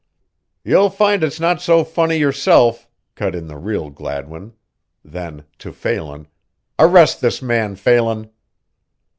"You'll 0.63 0.89
find 0.89 1.23
it's 1.23 1.39
not 1.39 1.61
so 1.61 1.83
funny 1.83 2.15
yourself," 2.15 2.87
cut 3.13 3.35
in 3.35 3.45
the 3.45 3.55
real 3.59 3.91
Gladwin. 3.91 4.53
Then 5.05 5.43
to 5.59 5.71
Phelan, 5.71 6.25
"Arrest 6.79 7.21
this 7.21 7.39
man, 7.39 7.75
Phelan." 7.75 8.31